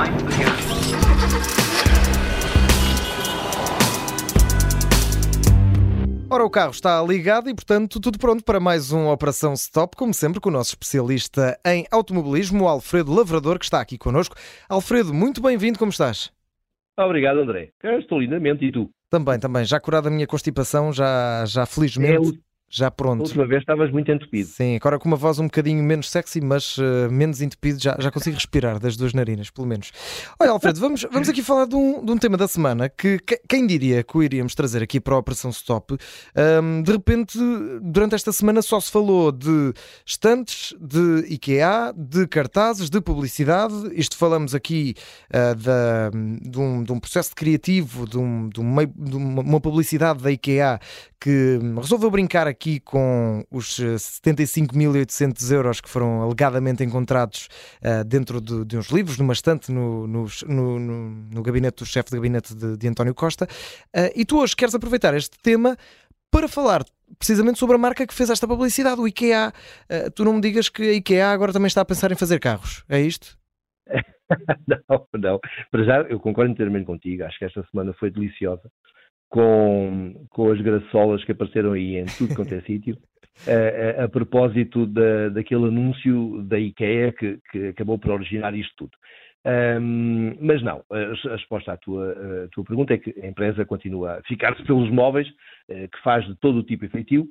again. 0.00 1.60
Ora, 6.32 6.44
o 6.44 6.50
carro 6.50 6.70
está 6.70 7.02
ligado 7.02 7.50
e, 7.50 7.54
portanto, 7.54 7.98
tudo 7.98 8.16
pronto 8.18 8.44
para 8.44 8.60
mais 8.60 8.92
uma 8.92 9.10
Operação 9.12 9.52
Stop, 9.54 9.96
como 9.96 10.14
sempre, 10.14 10.40
com 10.40 10.48
o 10.48 10.52
nosso 10.52 10.70
especialista 10.70 11.58
em 11.66 11.84
automobilismo, 11.90 12.64
o 12.64 12.68
Alfredo 12.68 13.12
Lavrador, 13.12 13.58
que 13.58 13.64
está 13.64 13.80
aqui 13.80 13.98
connosco. 13.98 14.36
Alfredo, 14.68 15.12
muito 15.12 15.42
bem-vindo, 15.42 15.76
como 15.78 15.90
estás? 15.90 16.30
Obrigado, 16.96 17.40
André. 17.40 17.70
Eu 17.82 17.98
estou 17.98 18.20
lindamente 18.20 18.64
e 18.64 18.70
tu? 18.70 18.88
Também, 19.10 19.40
também. 19.40 19.64
Já 19.64 19.80
curada 19.80 20.08
a 20.08 20.10
minha 20.10 20.26
constipação, 20.26 20.92
já, 20.92 21.44
já 21.46 21.66
felizmente. 21.66 22.14
É 22.14 22.20
o- 22.20 22.49
Já 22.72 22.86
A 22.86 22.90
pronto. 22.92 23.22
última 23.22 23.44
vez 23.48 23.62
estavas 23.62 23.90
muito 23.90 24.12
entupido. 24.12 24.48
Sim, 24.48 24.76
agora 24.76 24.96
com 24.96 25.08
uma 25.08 25.16
voz 25.16 25.40
um 25.40 25.44
bocadinho 25.46 25.82
menos 25.82 26.08
sexy, 26.08 26.40
mas 26.40 26.76
eh, 26.78 27.08
menos 27.08 27.42
entupido, 27.42 27.80
já, 27.82 27.96
já 27.98 28.12
consigo 28.12 28.36
respirar 28.36 28.78
das 28.78 28.96
duas 28.96 29.12
narinas, 29.12 29.50
pelo 29.50 29.66
menos. 29.66 29.90
Olha, 30.38 30.52
Alfredo, 30.52 30.78
vamos, 30.80 31.04
vamos 31.10 31.28
aqui 31.28 31.42
falar 31.42 31.66
de 31.66 31.74
um, 31.74 32.04
de 32.04 32.12
um 32.12 32.16
tema 32.16 32.36
da 32.36 32.46
semana 32.46 32.88
que, 32.88 33.18
que- 33.18 33.40
quem 33.48 33.66
diria 33.66 34.04
que 34.04 34.16
o 34.16 34.22
iríamos 34.22 34.54
trazer 34.54 34.84
aqui 34.84 35.00
para 35.00 35.16
a 35.16 35.18
Operação 35.18 35.50
Stop? 35.50 35.96
Ahm, 36.36 36.82
de 36.82 36.92
repente, 36.92 37.36
durante 37.82 38.14
esta 38.14 38.30
semana 38.30 38.62
só 38.62 38.78
se 38.78 38.88
falou 38.92 39.32
de 39.32 39.72
estantes, 40.06 40.72
de 40.80 41.24
IKEA, 41.28 41.92
de 41.96 42.24
cartazes, 42.28 42.88
de 42.88 43.00
publicidade. 43.00 43.74
Isto 43.94 44.16
falamos 44.16 44.54
aqui 44.54 44.94
ah, 45.32 45.54
da, 45.54 46.10
de, 46.40 46.56
um, 46.60 46.84
de 46.84 46.92
um 46.92 47.00
processo 47.00 47.34
criativo, 47.34 48.06
de, 48.08 48.16
um, 48.16 48.48
de, 48.48 48.60
um 48.60 48.74
meio- 48.74 48.94
de 48.96 49.16
uma, 49.16 49.42
uma 49.42 49.60
publicidade 49.60 50.22
da 50.22 50.30
IKEA 50.30 50.78
que 51.22 51.58
resolveu 51.76 52.10
brincar 52.10 52.46
aqui 52.46 52.59
com 52.80 53.42
os 53.50 53.78
eh, 53.80 53.94
75.800 53.94 55.50
euros 55.52 55.80
que 55.80 55.88
foram 55.88 56.20
alegadamente 56.22 56.84
encontrados 56.84 57.48
ah, 57.82 58.02
dentro 58.02 58.40
de, 58.40 58.64
de 58.66 58.76
uns 58.76 58.88
livros, 58.90 59.16
numa 59.16 59.32
estante 59.32 59.72
no, 59.72 60.06
no, 60.06 60.26
no, 60.46 60.78
no- 60.78 61.42
gabinete 61.42 61.78
do 61.82 61.86
chefe 61.86 62.10
de 62.10 62.16
gabinete 62.16 62.54
de, 62.54 62.76
de 62.76 62.88
António 62.88 63.14
Costa. 63.14 63.46
Ah, 63.94 64.10
e 64.14 64.24
tu 64.24 64.38
hoje 64.40 64.54
queres 64.54 64.74
aproveitar 64.74 65.14
este 65.14 65.38
tema 65.38 65.76
para 66.30 66.46
falar 66.46 66.84
precisamente 67.18 67.58
sobre 67.58 67.74
a 67.74 67.78
marca 67.78 68.06
que 68.06 68.14
fez 68.14 68.30
esta 68.30 68.46
publicidade, 68.46 69.00
o 69.00 69.08
IKEA. 69.08 69.52
Ah, 69.88 70.10
tu 70.14 70.24
não 70.24 70.34
me 70.34 70.40
digas 70.40 70.68
que 70.68 70.82
a 70.82 70.92
IKEA 70.92 71.30
agora 71.30 71.52
também 71.52 71.66
está 71.68 71.80
a 71.80 71.84
pensar 71.86 72.12
em 72.12 72.16
fazer 72.16 72.38
carros, 72.38 72.84
é 72.88 73.00
isto? 73.00 73.38
Não, 74.68 75.08
não. 75.14 75.40
Para 75.72 75.82
já, 75.82 76.02
eu 76.02 76.20
concordo 76.20 76.52
inteiramente 76.52 76.86
contigo. 76.86 77.24
Acho 77.24 77.36
que 77.36 77.44
esta 77.46 77.66
semana 77.68 77.92
foi 77.98 78.12
deliciosa 78.12 78.70
com, 79.30 80.26
com 80.28 80.50
as 80.50 80.60
graçolas 80.60 81.24
que 81.24 81.32
apareceram 81.32 81.72
aí 81.72 81.96
em 81.96 82.04
tudo 82.04 82.34
quanto 82.34 82.52
é 82.54 82.60
sítio. 82.66 82.98
A, 83.46 84.02
a- 84.02 84.04
a 84.04 84.08
propósito 84.08 84.86
da, 84.86 85.30
daquele 85.30 85.66
anúncio 85.68 86.42
da 86.42 86.58
IKEA 86.58 87.12
que, 87.12 87.38
que 87.50 87.68
acabou 87.68 87.98
por 87.98 88.10
originar 88.12 88.54
isto 88.54 88.74
tudo. 88.76 88.90
Ahm, 89.46 90.36
mas 90.40 90.62
não, 90.62 90.82
a, 90.90 90.96
a 91.32 91.36
resposta 91.36 91.72
à 91.72 91.76
tua, 91.78 92.14
tua 92.52 92.64
pergunta 92.64 92.92
é 92.92 92.98
que 92.98 93.14
a 93.22 93.26
empresa 93.26 93.64
continua 93.64 94.18
a 94.18 94.22
ficar-se 94.24 94.62
pelos 94.66 94.90
móveis, 94.90 95.26
eh, 95.70 95.88
que 95.88 96.02
faz 96.02 96.26
de 96.26 96.34
todo 96.36 96.58
o 96.58 96.62
tipo 96.62 96.84
e 96.84 96.88
feitio, 96.90 97.26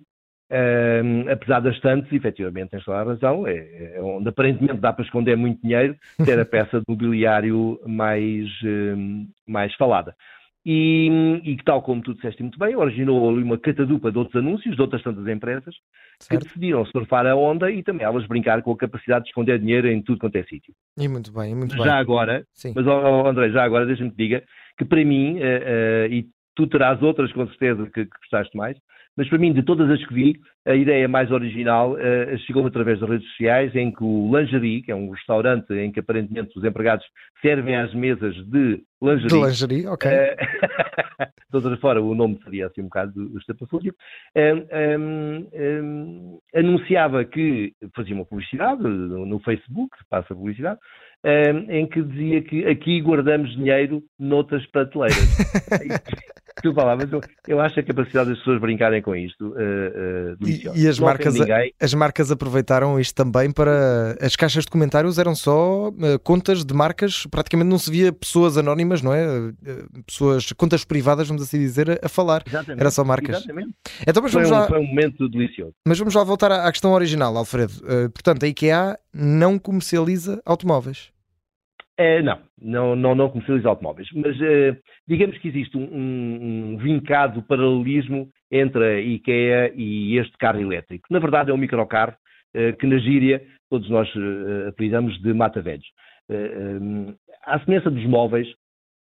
Ahm, 0.52 1.30
apesar 1.32 1.60
das 1.60 1.80
tantas, 1.80 2.12
efetivamente, 2.12 2.72
tens 2.72 2.84
toda 2.84 2.98
a 2.98 3.04
razão, 3.04 3.46
é, 3.46 3.94
é 3.98 4.02
onde 4.02 4.30
aparentemente 4.30 4.80
dá 4.82 4.92
para 4.92 5.06
esconder 5.06 5.38
muito 5.38 5.62
dinheiro, 5.62 5.96
ter 6.26 6.40
a 6.40 6.46
peça 6.46 6.80
de 6.80 6.86
mobiliário 6.90 7.80
mais, 7.86 8.48
ahm, 8.64 9.28
mais 9.48 9.72
falada. 9.76 10.16
E, 10.72 11.42
e 11.44 11.58
que, 11.58 11.64
tal 11.64 11.82
como 11.82 12.00
tu 12.04 12.14
disseste 12.14 12.44
muito 12.44 12.60
bem, 12.60 12.76
originou 12.76 13.28
ali 13.28 13.42
uma 13.42 13.58
catadupa 13.58 14.12
de 14.12 14.20
outros 14.20 14.36
anúncios, 14.36 14.76
de 14.76 14.82
outras 14.84 15.02
tantas 15.02 15.26
empresas, 15.28 15.74
que 16.20 16.26
Certo? 16.28 16.46
decidiram 16.46 16.86
surfar 16.86 17.26
a 17.26 17.36
onda 17.36 17.72
e 17.72 17.82
também 17.82 18.06
elas 18.06 18.28
brincar 18.28 18.62
com 18.62 18.72
a 18.74 18.78
capacidade 18.78 19.24
de 19.24 19.30
esconder 19.30 19.58
dinheiro 19.58 19.88
em 19.88 20.00
tudo 20.00 20.20
quanto 20.20 20.36
é 20.36 20.44
sítio. 20.44 20.72
E 20.96 21.08
muito 21.08 21.34
bem, 21.34 21.54
e 21.54 21.56
muito 21.56 21.76
Já 21.76 21.84
bem. 21.86 21.92
agora, 21.94 22.46
Sim. 22.54 22.74
mas, 22.76 22.86
ó, 22.86 23.28
André, 23.28 23.50
já 23.50 23.64
agora 23.64 23.88
deixa-me 23.88 24.12
te 24.12 24.18
diga 24.18 24.44
que 24.78 24.86
para 24.86 25.04
mim, 25.04 25.40
eh, 25.40 25.64
eh, 25.66 26.08
e 26.12 26.28
tu 26.54 26.68
terás 26.68 27.02
outras 27.02 27.34
com 27.34 27.48
certeza 27.48 27.86
que, 27.88 28.06
que 28.06 28.18
gostaste 28.20 28.56
mais, 28.56 28.78
mas 29.18 29.28
para 29.28 29.38
mim, 29.38 29.52
de 29.54 29.64
todas 29.64 29.90
as 29.90 30.06
que 30.06 30.14
vi, 30.14 30.40
a 30.66 30.76
ideia 30.76 31.08
mais 31.08 31.32
original 31.32 31.98
eh, 32.00 32.38
chegou 32.46 32.66
através 32.66 33.00
das 33.00 33.10
redes 33.10 33.28
sociais, 33.30 33.76
em 33.76 33.92
que 33.92 34.04
o 34.04 34.30
Lingerie, 34.34 34.82
que 34.82 34.92
é 34.92 34.96
um 34.96 35.10
restaurante 35.10 35.74
em 35.74 35.92
que 35.92 36.00
aparentemente 36.00 36.58
os 36.58 36.64
empregados 36.64 37.06
servem 37.42 37.76
às 37.76 37.94
mesas 37.94 38.36
de 38.48 38.82
lingerie, 39.02 39.28
De 39.28 39.36
lingerie, 39.36 39.88
ok. 39.88 40.12
eh, 40.12 40.36
de 41.50 41.56
outra 41.56 41.76
fora, 41.78 42.02
o 42.02 42.14
nome 42.14 42.40
seria 42.44 42.68
assim 42.68 42.82
um 42.82 42.86
bocado 42.86 43.38
estapafúrdio, 43.40 43.94
eh, 44.36 44.66
eh, 44.70 44.98
eh, 45.54 46.60
anunciava 46.60 47.26
que 47.26 47.74
fazia 47.96 48.16
uma 48.16 48.26
publicidade 48.26 48.84
no, 48.84 49.40
Facebook, 49.40 49.98
passa 50.10 50.36
publicidade, 50.36 50.80
eh, 51.24 51.52
em 51.70 51.88
que 51.88 52.02
dizia 52.02 52.42
que 52.42 52.66
aqui 52.66 53.02
guardamos 53.02 53.50
dinheiro 53.56 54.04
noutras 54.20 54.66
prateleiras. 54.68 55.18
Desculpa 56.62 56.84
lá, 56.84 56.96
mas 56.96 57.12
eu, 57.12 57.22
eu 57.48 57.62
acho 57.62 57.80
a 57.80 57.84
capacidade 57.84 58.30
das 58.30 58.40
pessoas 58.40 58.60
brincarem 58.60 59.02
com 59.02 59.16
isto 59.16 59.56
eh, 59.58 60.36
deliciosa. 60.40 60.78
E, 60.78 60.84
e 60.84 60.88
as 60.88 61.00
Não 61.00 61.08
marcas, 61.08 61.36
as 61.80 61.94
marcas 61.94 62.32
aproveitaram 62.32 63.00
isto 63.00 63.16
também 63.16 63.52
para. 63.52 64.18
As 64.22 64.36
caixas 64.36 64.66
de 64.66 64.70
comentários 64.70 65.18
eram 65.18 65.34
só 65.34 65.92
eh, 66.02 66.18
contas 66.18 66.66
de 66.66 66.74
marcas, 66.74 67.26
praticamente 67.32 67.70
não 67.70 67.78
se 67.78 67.90
via 67.90 68.12
pessoas 68.12 68.58
anónimas, 68.58 69.02
não 69.02 69.14
é? 69.14 69.26
Pessoas, 70.06 70.52
contas 70.54 70.84
privadas, 70.84 71.28
vamos 71.28 71.44
assim 71.44 71.60
dizer, 71.60 72.00
a, 72.04 72.10
falar. 72.10 72.44
Exatamente, 72.46 72.80
Era 72.82 72.92
só 72.92 73.04
marcas. 73.04 73.38
Exatamente. 73.38 73.74
Então, 74.06 74.22
mas 74.22 74.32
Foi 74.32 74.44
vamos, 74.44 74.58
um, 74.58 74.60
lá, 74.60 74.68
foi 74.68 74.80
um 74.80 74.88
momento 74.88 75.30
delicioso. 75.30 75.74
mas 75.88 75.98
vamos 75.98 76.14
lá 76.14 76.24
voltar 76.24 76.52
à, 76.52 76.68
à 76.68 76.72
questão 76.72 76.92
original, 76.92 77.36
Alfredo. 77.38 77.74
Portanto, 78.14 78.44
a 78.44 78.48
IKEA 78.48 79.00
não 79.14 79.58
comercializa 79.58 80.42
automóveis. 80.46 81.12
É, 82.02 82.22
não, 82.22 82.40
não, 82.62 82.96
não, 82.96 83.14
não 83.14 83.30
comercializa 83.30 83.68
automóveis, 83.68 84.08
mas 84.16 84.40
eh, 84.42 84.78
digamos 85.06 85.38
que 85.38 85.50
existe 85.50 85.78
um, 85.78 85.84
um, 85.84 86.72
um 86.72 86.78
vincado 86.78 87.44
paralelismo 87.44 88.30
entre 88.50 88.86
a 88.86 89.02
IKEA 89.02 89.74
e 89.76 90.18
este 90.18 90.38
carro 90.38 90.62
elétrico. 90.62 91.06
Na 91.12 91.20
verdade 91.20 91.52
é 91.52 91.54
um 91.54 91.58
microcarro 91.58 92.16
eh, 92.54 92.72
que 92.72 92.88
na 92.88 92.98
gíria 93.00 93.42
todos 93.70 93.90
nós 93.90 94.08
eh, 94.16 94.70
apelidamos 94.70 95.22
de 95.22 95.34
mata-velhos. 95.34 95.86
Eh, 96.30 97.14
à 97.46 97.60
semelhança 97.60 97.92
dos 97.92 98.06
móveis, 98.06 98.48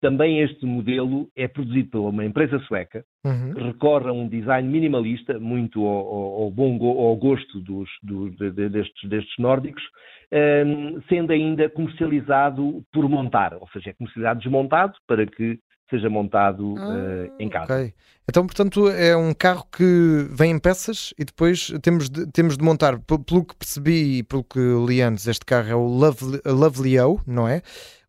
também 0.00 0.40
este 0.40 0.64
modelo 0.66 1.28
é 1.34 1.48
produzido 1.48 1.88
por 1.90 2.00
uma 2.10 2.24
empresa 2.24 2.58
sueca 2.60 3.04
Uhum. 3.24 3.52
recorre 3.54 4.08
a 4.08 4.12
um 4.12 4.28
design 4.28 4.68
minimalista, 4.68 5.38
muito 5.38 5.84
ao, 5.84 6.06
ao- 6.06 6.42
ao 6.44 6.50
bom 6.50 6.78
go- 6.78 6.98
ao 7.08 7.16
gosto 7.16 7.60
dos, 7.60 7.88
do- 8.02 8.30
de- 8.30 8.50
de- 8.52 8.68
destes, 8.68 9.08
destes 9.08 9.34
nórdicos, 9.38 9.82
ehm, 10.30 11.00
sendo 11.08 11.32
ainda 11.32 11.68
comercializado 11.70 12.84
por 12.92 13.08
montar, 13.08 13.54
ou 13.54 13.68
seja, 13.72 13.90
é 13.90 13.92
comercializado 13.94 14.40
desmontado 14.40 14.92
para 15.06 15.26
que 15.26 15.58
seja 15.88 16.10
montado 16.10 16.74
eh, 16.78 17.30
em 17.38 17.48
casa. 17.48 17.72
Ok. 17.74 17.92
Então, 18.28 18.44
portanto, 18.44 18.88
é 18.88 19.16
um 19.16 19.32
carro 19.32 19.64
que 19.70 20.26
vem 20.32 20.50
em 20.50 20.58
peças 20.58 21.14
e 21.16 21.24
depois 21.24 21.68
temos 21.80 22.10
de, 22.10 22.26
temos 22.32 22.56
de 22.58 22.64
montar, 22.64 22.98
P- 22.98 23.18
pelo 23.24 23.44
que 23.44 23.54
percebi 23.56 24.18
e 24.18 24.22
pelo 24.24 24.42
que 24.42 24.58
li 24.86 25.00
antes, 25.00 25.28
este 25.28 25.44
carro 25.44 25.68
é 25.68 25.74
o 25.76 25.86
Lovely, 25.86 26.40
Lovely-O, 26.44 27.20
não 27.26 27.46
é? 27.46 27.62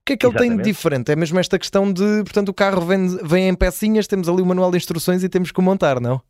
O 0.07 0.09
que 0.09 0.13
é 0.13 0.17
que 0.17 0.25
ele 0.25 0.35
tem 0.35 0.47
de 0.47 0.53
Exatamente. 0.53 0.69
diferente? 0.69 1.11
É 1.11 1.15
mesmo 1.17 1.37
esta 1.37 1.59
questão 1.59 1.91
de, 1.91 2.23
portanto, 2.23 2.47
o 2.47 2.53
carro 2.53 2.79
vem, 2.79 3.17
vem 3.27 3.49
em 3.49 3.53
pecinhas, 3.55 4.07
temos 4.07 4.29
ali 4.29 4.41
o 4.41 4.45
manual 4.45 4.71
de 4.71 4.77
instruções 4.77 5.21
e 5.21 5.27
temos 5.27 5.51
que 5.51 5.59
o 5.59 5.61
montar, 5.61 5.99
não? 5.99 6.21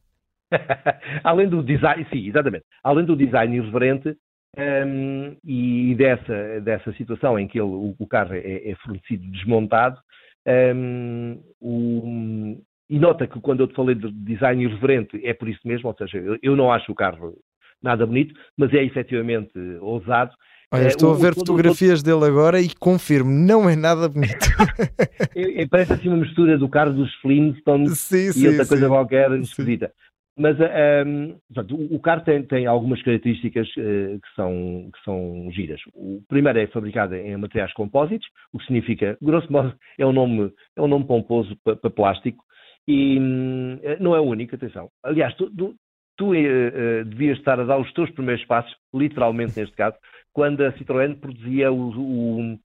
Além 1.24 1.48
do 1.48 1.62
design, 1.62 2.04
sim, 2.12 2.28
exatamente. 2.28 2.66
Além 2.84 3.06
do 3.06 3.16
design 3.16 3.56
irreverente 3.56 4.16
ehm, 4.58 5.36
e 5.46 5.94
dessa, 5.96 6.60
dessa 6.62 6.92
situação 6.94 7.38
em 7.38 7.48
que 7.48 7.60
ele- 7.60 7.68
o, 7.70 7.94
o 8.00 8.08
carro 8.08 8.34
é, 8.34 8.72
é 8.72 8.76
fornecido 8.82 9.30
desmontado, 9.30 10.00
ehm, 10.48 11.38
o- 11.62 12.58
e 12.90 12.98
nota 12.98 13.28
que 13.28 13.40
quando 13.42 13.60
eu 13.60 13.68
te 13.68 13.76
falei 13.76 13.94
de 13.94 14.10
design 14.12 14.64
irreverente 14.64 15.24
é 15.24 15.36
por 15.36 15.48
isso 15.50 15.60
mesmo, 15.66 15.88
ou 15.90 15.96
seja, 15.96 16.18
eu, 16.18 16.40
eu 16.42 16.56
não 16.56 16.72
acho 16.72 16.92
o 16.92 16.96
carro 16.96 17.36
nada 17.84 18.08
bonito, 18.08 18.34
mas 18.58 18.74
é 18.74 18.84
efetivamente 18.84 19.52
ousado. 19.82 20.34
Olha, 20.74 20.84
É, 20.84 20.88
estou 20.88 21.12
o- 21.12 21.14
a 21.14 21.18
ver 21.18 21.34
fotografias 21.34 22.04
dele 22.04 22.26
agora 22.26 22.60
e 22.62 22.70
confirmo, 22.80 23.30
não 23.32 23.70
é 23.70 23.76
nada 23.76 24.10
bonito. 24.10 24.38
É- 25.36 25.62
é- 25.62 25.68
parece 25.68 25.94
assim 25.94 26.08
uma 26.10 26.18
mistura 26.18 26.58
do 26.58 26.68
carro 26.68 26.94
dos 26.94 27.14
Flintstones 27.22 27.98
sim, 27.98 28.28
e 28.30 28.32
sim, 28.34 28.48
outra 28.48 28.64
sim. 28.64 28.70
coisa 28.70 28.88
qualquer 28.88 29.32
esquisita. 29.40 29.92
Mas 30.38 30.56
ehm, 30.60 31.36
portanto, 31.54 31.76
o 31.76 31.96
o 31.96 32.00
carro 32.00 32.22
tem, 32.24 32.44
tem 32.44 32.66
algumas 32.68 33.02
características 33.02 33.68
eh, 33.78 34.18
que, 34.22 34.36
são, 34.36 34.90
que 34.94 35.04
são 35.04 35.50
giras. 35.52 35.80
O 35.94 36.22
primeiro 36.28 36.60
é 36.60 36.68
fabricado 36.68 37.16
em 37.16 37.36
materiais 37.38 37.74
compósitos, 37.74 38.28
o 38.54 38.60
que 38.60 38.66
significa, 38.66 39.18
grosso 39.22 39.52
modo, 39.52 39.74
é 39.98 40.06
um 40.06 40.12
nome, 40.14 40.52
é 40.76 40.82
um 40.82 40.88
nome 40.88 41.06
pomposo 41.06 41.56
para 41.64 41.90
plástico 41.90 42.44
e 42.88 43.20
hum, 43.20 43.80
não 44.00 44.16
é 44.16 44.20
o 44.20 44.24
único, 44.26 44.56
atenção. 44.56 44.90
Aliás, 45.04 45.34
tu, 45.36 45.50
tu- 45.56 45.76
tu, 46.18 46.34
eh, 46.34 46.40
eh, 46.42 47.04
devias 47.06 47.38
estar 47.38 47.60
a 47.60 47.64
dar 47.64 47.80
os 47.80 47.92
teus 47.94 48.10
primeiros 48.12 48.44
passos, 48.46 48.76
literalmente 48.94 49.54
neste 49.56 49.76
caso, 49.76 49.96
quando 50.34 50.64
a 50.66 50.72
Citroën 50.74 51.16
produzia 51.20 51.72
o, 51.72 52.58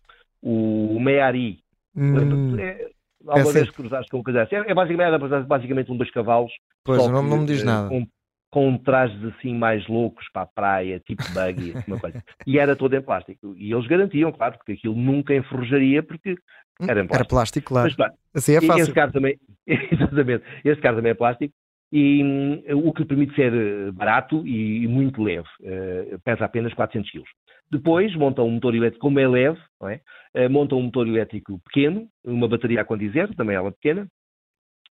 o, 0.43 0.97
o 0.97 1.01
Meari. 1.01 1.61
Hum, 1.95 2.59
É, 2.59 2.89
alguma 3.29 3.51
é- 3.51 3.53
vez 3.55 3.71
cruzaste 3.71 4.11
com 4.11 4.19
o 4.21 4.25
coisa 4.25 4.43
assim. 4.43 4.57
É, 4.57 4.71
é 4.71 4.75
basicamente, 4.75 5.35
é 5.35 5.41
basicamente 5.43 5.93
um 5.93 5.97
dois 5.97 6.11
cavalos. 6.11 6.53
pois, 6.85 7.07
o 7.07 7.13
nome 7.13 7.31
não 7.31 7.39
me 7.39 7.47
diz 7.47 7.63
eh, 7.63 7.65
nada. 7.65 7.89
Com, 7.89 8.07
com 8.51 8.79
trajes 8.79 9.23
assim 9.25 9.55
mais 9.55 9.87
loucos 9.89 10.27
para 10.33 10.43
a 10.43 10.47
praia, 10.47 11.01
tipo 11.01 11.23
buggy, 11.33 11.71
assim, 11.73 11.85
uma 11.87 11.99
coisa. 11.99 12.23
E 12.47 12.59
era 12.59 12.77
todo 12.77 12.95
em 12.95 13.01
plástico. 13.03 13.55
E 13.57 13.73
eles 13.73 13.87
garantiam, 13.87 14.33
claro, 14.33 14.57
porque 14.59 14.73
aquilo 14.73 14.95
nunca 14.95 15.35
enferrujaria, 15.35 16.03
porque 16.03 16.37
Hum, 16.81 16.87
era 16.89 17.01
em 17.01 17.07
plástico. 17.07 17.15
Era 17.15 17.25
plástico, 17.25 17.69
claro. 17.69 17.87
Mas, 17.89 17.97
claro, 17.97 18.13
Assim 18.35 18.55
é 18.55 18.61
fácil. 18.61 18.83
Esse 18.85 18.93
carro 18.93 19.13
também, 19.13 19.39
exatamente, 19.67 20.45
esse 20.65 20.81
carro 20.81 20.97
também 20.97 21.13
é 21.13 21.15
plástico 21.15 21.55
e 21.93 22.25
hum, 22.25 22.63
o 22.89 22.93
que 22.93 23.03
lhe 23.03 23.09
permite 23.09 23.35
ser 23.35 23.53
eh, 23.53 23.91
barato 23.93 24.47
e, 24.47 24.89
muito 24.89 25.23
leve, 25.23 25.49
eh, 25.63 26.17
pesa 26.25 26.47
apenas 26.47 26.73
400 26.73 27.11
kg. 27.11 27.23
Depois 27.71 28.15
montam 28.17 28.47
um 28.47 28.51
motor 28.53 28.75
elétrico, 28.75 29.03
como 29.03 29.21
é 29.21 29.29
leve, 29.29 29.59
é? 29.85 30.01
Eh, 30.35 30.49
montam 30.49 30.79
um 30.79 30.85
motor 30.85 31.07
elétrico 31.07 31.61
pequeno, 31.65 32.09
uma 32.25 32.49
bateria 32.49 32.81
a 32.81 32.85
condizer, 32.85 33.35
também 33.35 33.57
ela 33.57 33.71
pequena, 33.71 34.07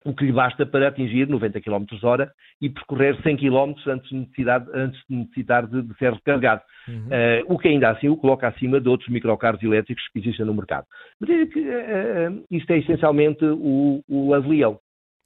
o 0.05 0.15
que 0.15 0.25
lhe 0.25 0.33
basta 0.33 0.65
para 0.65 0.89
atingir 0.89 1.29
90 1.29 1.61
km 1.61 1.85
hora 2.03 2.33
e 2.61 2.71
percorrer 2.71 3.21
100 3.23 3.37
km 3.37 3.75
antes 3.87 4.09
de, 4.09 4.17
necessidade, 4.17 4.71
antes 4.73 5.01
de 5.09 5.17
necessitar 5.17 5.67
de, 5.67 5.83
de 5.83 5.99
ser 5.99 6.12
recarregado. 6.12 6.62
Uhum. 6.89 7.09
Eh, 7.11 7.44
o 7.47 7.59
que 7.59 7.69
ainda 7.69 7.91
assim 7.91 8.09
o 8.09 8.17
coloca 8.17 8.49
acima 8.49 8.81
de 8.81 8.89
outros 8.89 9.09
microcarros 9.09 9.62
elétricos 9.62 10.06
que 10.12 10.21
existem 10.21 10.47
no 10.47 10.55
mercado. 10.55 10.87
Mas 11.21 11.31
é 11.31 11.47
que 11.47 11.61
eh, 11.61 12.31
isto 12.51 12.71
é 12.73 12.79
essencialmente 12.79 13.44
o, 13.44 14.03
o 14.09 14.35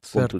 Certo. 0.04 0.38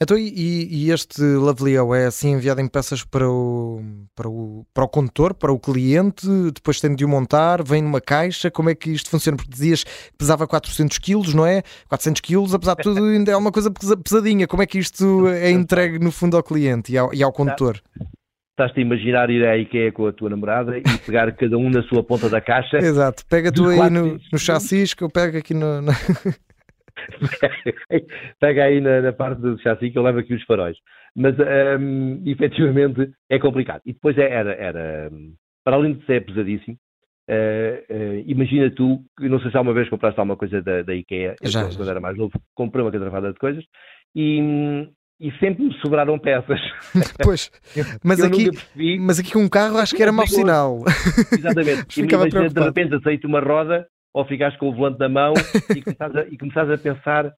Então, 0.00 0.18
e, 0.18 0.66
e 0.68 0.90
este 0.90 1.22
Lovelyão 1.22 1.94
é 1.94 2.06
assim 2.06 2.32
enviado 2.32 2.60
em 2.60 2.66
peças 2.66 3.04
para 3.04 3.28
o, 3.28 3.80
para, 4.16 4.28
o, 4.28 4.66
para 4.74 4.84
o 4.84 4.88
condutor, 4.88 5.32
para 5.32 5.52
o 5.52 5.60
cliente, 5.60 6.26
depois 6.52 6.80
tem 6.80 6.94
de 6.94 7.04
o 7.04 7.08
montar, 7.08 7.62
vem 7.62 7.80
numa 7.82 8.00
caixa, 8.00 8.50
como 8.50 8.68
é 8.68 8.74
que 8.74 8.90
isto 8.90 9.08
funciona? 9.08 9.36
Porque 9.36 9.50
dizias 9.50 9.84
que 9.84 9.90
pesava 10.18 10.46
400 10.46 10.98
quilos, 10.98 11.34
não 11.34 11.46
é? 11.46 11.62
400 11.88 12.20
quilos, 12.20 12.52
apesar 12.52 12.74
de 12.74 12.82
tudo, 12.82 13.02
ainda 13.06 13.30
é 13.30 13.36
uma 13.36 13.52
coisa 13.52 13.70
pesa- 13.70 13.96
pesadinha. 13.96 14.46
Como 14.46 14.62
é 14.62 14.66
que 14.66 14.78
isto 14.78 15.28
é 15.28 15.50
entregue 15.50 16.00
no 16.00 16.10
fundo 16.10 16.36
ao 16.36 16.42
cliente 16.42 16.92
e 16.92 16.98
ao, 16.98 17.14
e 17.14 17.22
ao 17.22 17.32
condutor? 17.32 17.80
Estás-te 18.58 18.80
a 18.80 18.82
imaginar 18.82 19.28
ir 19.30 19.46
à 19.46 19.56
IKEA 19.58 19.92
com 19.92 20.06
a 20.06 20.12
tua 20.12 20.30
namorada 20.30 20.78
e 20.78 20.82
pegar 21.04 21.30
cada 21.36 21.58
um 21.58 21.68
na 21.68 21.82
sua 21.82 22.02
ponta 22.02 22.28
da 22.28 22.40
caixa. 22.40 22.78
Exato, 22.82 23.24
pega 23.26 23.52
tu 23.52 23.66
aí 23.68 23.76
no, 23.90 24.00
400 24.18 24.32
no 24.32 24.38
chassis 24.38 24.94
que 24.94 25.04
eu 25.04 25.10
pego 25.10 25.36
aqui 25.38 25.52
no. 25.52 25.82
Pega 28.40 28.64
aí 28.64 28.80
na, 28.80 29.00
na 29.02 29.12
parte 29.12 29.40
do 29.40 29.58
chassi 29.60 29.90
que 29.90 29.98
eu 29.98 30.02
levo 30.02 30.18
aqui 30.18 30.34
os 30.34 30.44
faróis. 30.44 30.76
Mas 31.14 31.34
hum, 31.78 32.22
efetivamente 32.26 33.10
é 33.30 33.38
complicado. 33.38 33.82
E 33.86 33.92
depois 33.92 34.16
é- 34.18 34.30
era, 34.30 34.52
era 34.54 35.10
para 35.64 35.76
além 35.76 35.94
de 35.94 36.06
ser 36.06 36.24
pesadíssimo, 36.24 36.76
eh, 37.28 37.84
eh, 37.88 38.24
imagina 38.26 38.70
tu, 38.70 39.00
que 39.18 39.28
não 39.28 39.40
sei 39.40 39.50
se 39.50 39.56
há 39.56 39.60
uma 39.60 39.74
vez 39.74 39.88
compraste 39.88 40.18
alguma 40.20 40.36
coisa 40.36 40.62
da, 40.62 40.82
da 40.82 40.94
IKEA, 40.94 41.34
Já, 41.42 41.62
quando 41.64 41.84
já, 41.84 41.90
era 41.90 42.00
mais 42.00 42.16
novo, 42.16 42.32
comprei 42.54 42.84
uma 42.84 42.92
catrafada 42.92 43.32
de 43.32 43.38
coisas 43.38 43.64
e, 44.14 44.88
e 45.18 45.32
sempre 45.40 45.64
me 45.64 45.74
sobraram 45.80 46.18
peças. 46.18 46.60
Pois, 47.22 47.50
mas 48.04 48.20
eu 48.20 48.26
aqui, 48.26 48.50
mas 49.00 49.18
aqui 49.18 49.32
com 49.32 49.40
um 49.40 49.48
carro 49.48 49.78
acho 49.78 49.96
que 49.96 50.02
era 50.02 50.12
mau 50.12 50.26
sinal. 50.26 50.84
exatamente, 51.32 51.86
e 52.00 52.04
imagina 52.04 52.48
de 52.48 52.60
repente 52.60 52.94
aceito 52.94 53.26
uma 53.26 53.40
roda 53.40 53.86
ou 54.16 54.24
ficaste 54.24 54.58
com 54.58 54.70
o 54.70 54.74
volante 54.74 54.98
na 54.98 55.10
mão 55.10 55.34
e 55.76 55.82
começares 55.82 56.16
a, 56.16 56.22
e 56.22 56.38
começares 56.38 56.70
a 56.70 56.78
pensar 56.78 57.34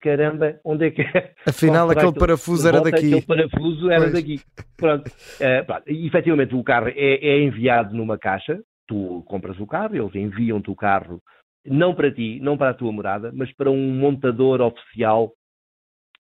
caramba, 0.00 0.60
onde 0.62 0.88
é 0.88 0.90
que 0.90 1.00
é? 1.00 1.32
Afinal, 1.46 1.88
aquele 1.88 2.12
parafuso 2.12 2.68
era 2.68 2.82
daqui. 2.82 3.14
Aquele 3.14 3.22
parafuso 3.22 3.90
era 3.90 4.00
Pois. 4.02 4.12
daqui. 4.12 4.40
Pronto. 4.76 5.10
Eh, 5.40 5.62
pronto. 5.62 5.82
E, 5.86 6.06
efetivamente, 6.06 6.54
o 6.54 6.62
carro 6.62 6.88
é, 6.88 6.94
é 6.96 7.40
enviado 7.40 7.96
numa 7.96 8.18
caixa. 8.18 8.60
Tu 8.86 9.24
compras 9.26 9.58
o 9.58 9.66
carro, 9.66 9.96
eles 9.96 10.14
enviam-te 10.14 10.70
o 10.70 10.76
carro, 10.76 11.22
não 11.64 11.94
para 11.94 12.12
ti, 12.12 12.40
não 12.42 12.58
para 12.58 12.70
a 12.70 12.74
tua 12.74 12.92
morada, 12.92 13.32
mas 13.32 13.52
para 13.54 13.70
um 13.70 13.92
montador 13.92 14.60
oficial, 14.60 15.32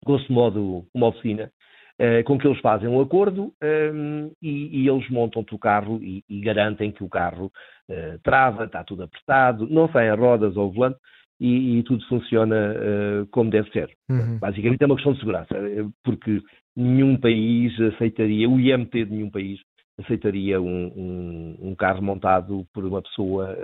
grosso 0.05 0.33
modo, 0.33 0.87
uma 0.95 1.09
oficina, 1.09 1.51
eh, 1.99 2.23
com 2.23 2.39
que 2.39 2.47
eles 2.47 2.61
fazem 2.61 2.89
um 2.89 3.01
acordo 3.01 3.53
ehm, 3.63 4.31
e, 4.43 4.83
e 4.83 4.89
eles 4.89 5.09
montam-te 5.11 5.55
o 5.55 5.59
carro 5.59 6.01
e, 6.03 6.23
e 6.29 6.41
garantem 6.41 6.91
que 6.91 7.05
o 7.05 7.09
carro 7.09 7.53
eh, 7.89 8.19
trava, 8.23 8.65
está 8.65 8.83
tudo 8.83 9.05
apertado, 9.05 9.67
não 9.69 9.89
saem 9.89 10.15
rodas 10.15 10.57
ou 10.57 10.73
volante 10.73 10.99
e, 11.41 11.79
e 11.79 11.83
tudo 11.83 12.05
funciona 12.07 12.57
eh, 12.77 13.25
como 13.31 13.51
deve 13.51 13.71
ser. 13.71 13.91
Uhum. 14.11 14.39
Basicamente 14.39 14.83
é 14.83 14.87
uma 14.87 14.97
questão 14.97 15.13
de 15.13 15.21
segurança, 15.21 15.55
porque 16.03 16.41
nenhum 16.77 17.17
país 17.17 17.79
aceitaria, 17.81 18.49
o 18.49 18.59
IMT 18.59 19.05
de 19.05 19.11
nenhum 19.11 19.31
país 19.31 19.61
aceitaria 19.99 20.61
um, 20.61 20.87
um- 20.97 21.57
um 21.71 21.75
carro 21.77 22.03
montado 22.03 22.67
por 22.73 22.85
uma 22.85 23.01
pessoa, 23.01 23.57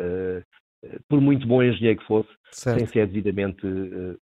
por 1.09 1.21
muito 1.21 1.47
bom 1.47 1.63
engenheiro 1.63 2.01
que 2.01 2.07
fosse, 2.07 2.29
sem 2.51 2.79
Certo, 2.79 2.93
ser 2.93 3.07
devidamente 3.07 3.67
eh, 3.67 4.17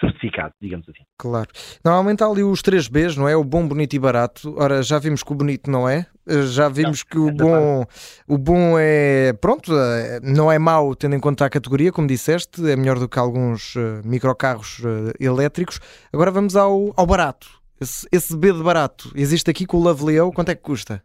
certificado, 0.00 0.52
digamos 0.60 0.88
assim. 0.88 1.04
claro. 1.16 1.48
Normalmente 1.84 2.22
há 2.22 2.26
ali 2.26 2.42
os 2.42 2.60
três 2.62 2.88
Bs, 2.88 3.16
não 3.16 3.28
é? 3.28 3.36
O 3.36 3.44
bom, 3.44 3.66
bonito 3.66 3.94
e 3.94 3.98
barato. 3.98 4.54
Ora, 4.58 4.82
já 4.82 4.98
vimos 4.98 5.22
que 5.22 5.32
o 5.32 5.36
bonito 5.36 5.70
não 5.70 5.88
é. 5.88 6.06
Eh, 6.28 6.42
Já 6.46 6.68
vimos 6.68 7.02
que 7.02 7.16
o 7.18 7.30
bom, 7.30 7.84
o 8.26 8.36
bom 8.38 8.76
é, 8.78 9.32
pronto, 9.34 9.72
eh, 9.72 10.20
não 10.22 10.50
é 10.50 10.58
mau 10.58 10.94
tendo 10.96 11.14
em 11.14 11.20
conta 11.20 11.44
a 11.46 11.50
categoria, 11.50 11.92
como 11.92 12.08
disseste, 12.08 12.68
é 12.68 12.74
melhor 12.76 12.98
do 12.98 13.08
que 13.08 13.18
alguns 13.18 13.76
eh, 13.76 14.00
microcarros 14.04 14.82
eh, 14.84 15.12
elétricos. 15.24 15.78
Agora 16.12 16.30
vamos 16.30 16.56
ao, 16.56 16.92
ao 16.96 17.06
barato. 17.06 17.46
Esse, 17.80 18.06
esse 18.10 18.36
B 18.36 18.52
de 18.52 18.62
barato 18.62 19.12
existe 19.14 19.50
aqui 19.50 19.64
com 19.66 19.76
o 19.76 19.82
Lovely 19.82 20.16
quanto 20.34 20.50
é 20.50 20.54
que 20.54 20.62
custa? 20.62 21.02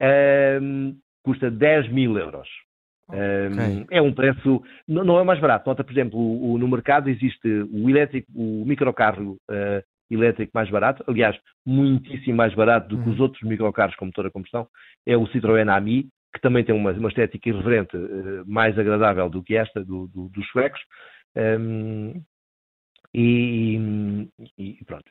Ahm, 0.00 0.96
custa 1.24 1.50
10 1.50 1.92
mil 1.92 2.16
euros. 2.18 2.48
Ahm, 3.12 3.82
Ok. 3.82 3.86
É 3.90 4.02
um 4.02 4.12
preço, 4.12 4.62
não, 4.88 5.18
é 5.20 5.24
mais 5.24 5.38
barato. 5.40 5.68
Nota, 5.68 5.84
por 5.84 5.92
exemplo, 5.92 6.18
o- 6.18 6.52
o- 6.54 6.58
no 6.58 6.66
mercado 6.68 7.08
existe 7.08 7.46
o 7.70 7.88
elétrico, 7.88 8.26
o 8.34 8.64
microcarro 8.66 9.36
ah, 9.48 9.82
elétrico 10.10 10.52
mais 10.54 10.68
barato, 10.70 11.04
aliás, 11.08 11.36
muitíssimo 11.64 12.36
mais 12.36 12.54
barato 12.54 12.88
do 12.88 13.02
que 13.02 13.08
os 13.10 13.16
Uhum. 13.16 13.22
outros 13.22 13.42
microcarros 13.42 13.94
com 13.96 14.06
motor 14.06 14.26
a 14.26 14.30
combustão, 14.30 14.66
é 15.06 15.16
o 15.16 15.26
Citroën 15.28 15.68
Ami, 15.68 16.08
que 16.34 16.40
também 16.40 16.64
tem 16.64 16.74
uma, 16.74 16.92
uma 16.92 17.08
estética 17.08 17.48
irreverente 17.48 17.96
ah, 17.96 18.42
mais 18.46 18.78
agradável 18.78 19.28
do 19.30 19.42
que 19.42 19.56
esta 19.56 19.84
do- 19.84 20.08
do- 20.08 20.28
dos 20.28 20.46
suecos. 20.48 20.80
Ahm, 21.36 22.20
e, 23.14 23.78
e 24.58 24.84
pronto, 24.84 25.04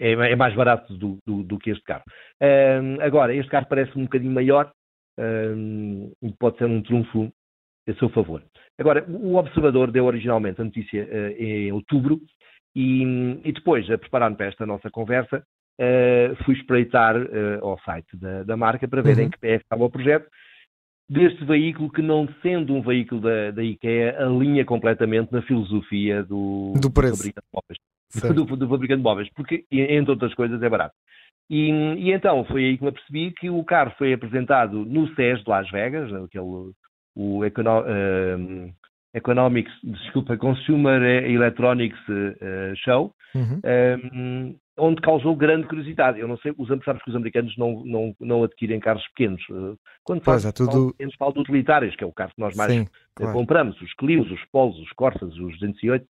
é, 0.00 0.12
é 0.32 0.36
mais 0.36 0.54
barato 0.54 0.96
do, 0.96 1.18
do- 1.26 1.58
que 1.58 1.70
este 1.70 1.84
carro. 1.84 2.02
Ahm, 2.40 2.98
agora, 3.00 3.34
este 3.34 3.50
carro 3.50 3.66
parece 3.68 3.96
um 3.96 4.02
bocadinho 4.04 4.32
maior 4.32 4.72
e 5.18 6.32
pode 6.38 6.58
ser 6.58 6.64
um 6.64 6.82
trunfo 6.82 7.32
a 7.88 7.94
seu 7.94 8.08
favor. 8.10 8.42
Agora, 8.78 9.04
o 9.08 9.36
Observador 9.36 9.90
deu 9.90 10.04
originalmente 10.04 10.60
a 10.60 10.64
notícia 10.64 11.06
eh, 11.10 11.36
em 11.38 11.72
outubro 11.72 12.20
e, 12.74 13.02
e 13.44 13.52
depois, 13.52 13.90
a 13.90 13.98
preparar-me 13.98 14.36
para 14.36 14.46
esta 14.46 14.64
nossa 14.66 14.90
conversa, 14.90 15.44
eh, 15.78 16.32
fui 16.44 16.54
espreitar 16.54 17.16
eh, 17.16 17.58
ao 17.60 17.78
site 17.80 18.16
da, 18.16 18.42
da 18.44 18.56
marca 18.56 18.86
para 18.88 19.02
ver 19.02 19.18
Uhum. 19.18 19.24
em 19.24 19.30
que 19.30 19.38
pé 19.38 19.56
estava 19.56 19.84
o 19.84 19.90
projeto 19.90 20.28
deste 21.08 21.44
veículo 21.44 21.90
que, 21.90 22.00
não 22.00 22.26
sendo 22.40 22.74
um 22.74 22.80
veículo 22.80 23.20
da, 23.20 23.50
da 23.50 23.62
IKEA, 23.62 24.16
alinha 24.24 24.64
completamente 24.64 25.30
na 25.32 25.42
filosofia 25.42 26.22
do, 26.22 26.72
Do 26.80 26.90
preço. 26.90 27.16
fabricante 27.18 27.46
de 27.46 27.52
móveis 27.52 27.78
do, 28.48 28.56
do 28.56 28.68
fabricante 28.68 28.98
de 28.98 29.02
móveis, 29.04 29.28
porque, 29.34 29.64
entre 29.70 30.12
outras 30.12 30.32
coisas, 30.34 30.62
é 30.62 30.68
barato. 30.68 30.94
E, 31.50 31.68
e 31.98 32.12
então 32.12 32.44
foi 32.44 32.64
aí 32.64 32.76
que 32.78 32.82
me 32.84 32.88
apercebi 32.88 33.30
que 33.32 33.50
o 33.50 33.62
carro 33.64 33.92
foi 33.98 34.12
apresentado 34.14 34.84
no 34.86 35.06
CES 35.14 35.42
de 35.42 35.50
Las 35.50 35.70
Vegas, 35.70 36.10
aquele, 36.12 36.72
o 37.14 37.44
Econo, 37.44 37.84
ehm, 37.86 38.72
Economics, 39.14 39.72
desculpa, 39.84 40.36
Consumer 40.38 41.02
Electronics 41.30 41.98
eh, 42.40 42.72
Show, 42.76 43.14
Uhum. 43.34 43.60
ehm, 43.64 44.54
onde 44.78 45.02
causou 45.02 45.36
grande 45.36 45.66
curiosidade. 45.68 46.18
Eu 46.18 46.26
não 46.26 46.38
sei, 46.38 46.54
os, 46.56 46.68
sabes 46.84 47.02
que 47.02 47.10
os 47.10 47.16
americanos 47.16 47.54
não, 47.58 47.84
não, 47.84 48.16
não 48.18 48.42
adquirem 48.44 48.80
carros 48.80 49.06
pequenos. 49.08 49.42
Eh, 49.50 49.74
Quando 50.02 50.22
Pois, 50.22 50.42
falo, 50.42 50.50
é 50.50 50.52
tudo- 50.52 50.70
falo 50.72 50.86
de 50.86 50.92
pequenos, 50.92 51.14
falo 51.16 51.32
de 51.34 51.40
utilitários, 51.40 51.96
que 51.96 52.04
é 52.04 52.06
o 52.06 52.12
carro 52.12 52.32
que 52.34 52.40
nós 52.40 52.54
mais 52.56 52.72
Sim, 52.72 52.80
eh, 52.82 52.88
claro. 53.14 53.32
compramos, 53.32 53.80
os 53.82 53.92
Clios, 53.94 54.30
os 54.30 54.42
Polos, 54.50 54.78
os 54.78 54.90
Corsas, 54.92 55.34
os 55.36 55.58
208, 55.58 56.06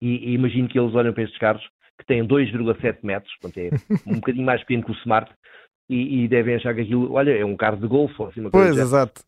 e, 0.00 0.30
e 0.30 0.34
imagino 0.34 0.68
que 0.68 0.78
eles 0.78 0.94
olham 0.94 1.12
para 1.12 1.22
estes 1.22 1.38
carros 1.38 1.62
que 1.98 2.06
têm 2.06 2.26
2,7 2.26 2.98
metros, 3.04 3.32
portanto 3.40 3.58
é 3.58 3.70
um 4.06 4.14
bocadinho 4.16 4.44
mais 4.46 4.60
pequeno 4.62 4.84
que 4.84 4.90
o 4.90 4.94
Smart, 4.96 5.32
e, 5.88 6.24
e 6.24 6.28
devem 6.28 6.56
achar 6.56 6.74
que 6.74 6.80
aquilo, 6.80 7.12
olha, 7.12 7.30
é 7.30 7.44
um 7.44 7.56
carro 7.56 7.76
de 7.76 7.86
golfe 7.86 8.14
ou 8.18 8.28
assim, 8.28 8.40
uma 8.40 8.50
coisa 8.50 8.66
Pois, 8.66 8.76
género. 8.76 8.88
exato. 8.88 9.22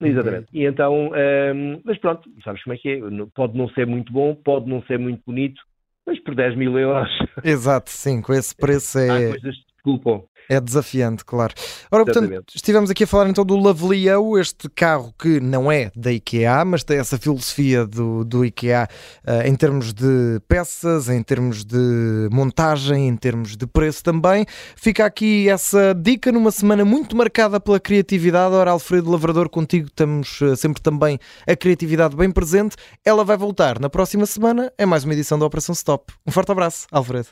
Exatamente. 0.00 0.46
E 0.52 0.64
então, 0.64 1.10
hum, 1.10 1.80
mas 1.84 1.98
pronto, 1.98 2.28
sabes 2.42 2.62
como 2.62 2.74
é 2.74 2.78
que 2.78 2.88
é? 2.88 3.00
Pode 3.34 3.56
não 3.56 3.68
ser 3.70 3.86
muito 3.86 4.12
bom, 4.12 4.34
pode 4.34 4.68
não 4.68 4.82
ser 4.84 4.98
muito 4.98 5.22
bonito, 5.26 5.60
mas 6.06 6.18
por 6.20 6.34
10 6.34 6.56
mil 6.56 6.78
euros 6.78 7.10
Exato, 7.44 7.90
sim, 7.90 8.22
com 8.22 8.32
esse 8.32 8.56
preço 8.56 8.98
há 9.10 9.20
é, 9.20 9.28
coisas 9.28 9.56
que 9.56 9.72
desculpam. 9.74 10.24
É 10.50 10.60
desafiante, 10.60 11.24
claro. 11.24 11.54
Ora, 11.92 12.04
portanto, 12.04 12.24
Exatamente. 12.24 12.56
estivemos 12.56 12.90
aqui 12.90 13.04
a 13.04 13.06
falar 13.06 13.30
então 13.30 13.44
do 13.44 13.54
Lovelyão, 13.54 14.36
este 14.36 14.68
carro 14.68 15.14
que 15.16 15.38
não 15.38 15.70
é 15.70 15.92
da 15.94 16.12
IKEA, 16.12 16.64
mas 16.64 16.82
tem 16.82 16.98
essa 16.98 17.16
filosofia 17.16 17.86
do, 17.86 18.24
do 18.24 18.44
IKEA 18.44 18.88
eh, 19.24 19.48
em 19.48 19.54
termos 19.54 19.94
de 19.94 20.40
peças, 20.48 21.08
em 21.08 21.22
termos 21.22 21.64
de 21.64 22.28
montagem, 22.32 23.06
em 23.06 23.16
termos 23.16 23.56
de 23.56 23.64
preço 23.64 24.02
também. 24.02 24.44
Fica 24.74 25.04
aqui 25.04 25.48
essa 25.48 25.94
dica 25.94 26.32
numa 26.32 26.50
semana 26.50 26.84
muito 26.84 27.16
marcada 27.16 27.60
pela 27.60 27.78
criatividade. 27.78 28.52
Ora, 28.52 28.72
Alfredo 28.72 29.08
Lavrador, 29.08 29.48
contigo 29.48 29.86
estamos 29.86 30.40
eh, 30.42 30.56
sempre 30.56 30.82
também 30.82 31.16
a 31.46 31.54
criatividade 31.54 32.16
bem 32.16 32.28
presente. 32.28 32.74
Ela 33.04 33.22
vai 33.24 33.36
voltar 33.36 33.78
na 33.78 33.88
próxima 33.88 34.26
semana. 34.26 34.72
É 34.76 34.84
mais 34.84 35.04
uma 35.04 35.12
edição 35.12 35.38
da 35.38 35.46
Operação 35.46 35.72
Stop. 35.74 36.12
Um 36.26 36.32
forte 36.32 36.50
abraço, 36.50 36.88
Alfredo. 36.90 37.28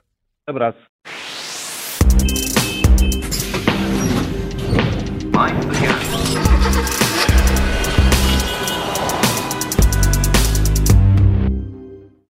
Abraço. 0.46 0.78
Mind 5.38 5.62
the 5.62 5.74
gap. 5.74 6.17